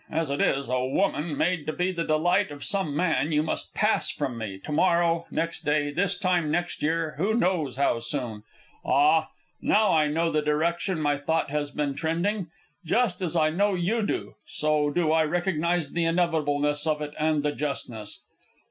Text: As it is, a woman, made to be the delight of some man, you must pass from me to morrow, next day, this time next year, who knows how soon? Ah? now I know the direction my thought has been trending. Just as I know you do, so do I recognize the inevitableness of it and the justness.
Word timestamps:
As 0.09 0.31
it 0.31 0.41
is, 0.41 0.67
a 0.67 0.79
woman, 0.83 1.37
made 1.37 1.67
to 1.67 1.73
be 1.73 1.91
the 1.91 2.03
delight 2.03 2.49
of 2.49 2.63
some 2.63 2.95
man, 2.95 3.31
you 3.31 3.43
must 3.43 3.75
pass 3.75 4.09
from 4.09 4.35
me 4.35 4.57
to 4.63 4.71
morrow, 4.71 5.27
next 5.29 5.61
day, 5.61 5.91
this 5.91 6.17
time 6.17 6.49
next 6.49 6.81
year, 6.81 7.13
who 7.19 7.35
knows 7.35 7.75
how 7.75 7.99
soon? 7.99 8.41
Ah? 8.83 9.27
now 9.61 9.91
I 9.93 10.07
know 10.07 10.31
the 10.31 10.41
direction 10.41 10.99
my 10.99 11.19
thought 11.19 11.51
has 11.51 11.69
been 11.69 11.93
trending. 11.93 12.47
Just 12.83 13.21
as 13.21 13.35
I 13.35 13.51
know 13.51 13.75
you 13.75 14.01
do, 14.01 14.33
so 14.47 14.89
do 14.89 15.11
I 15.11 15.23
recognize 15.23 15.91
the 15.91 16.05
inevitableness 16.05 16.87
of 16.87 16.99
it 17.03 17.13
and 17.19 17.43
the 17.43 17.51
justness. 17.51 18.21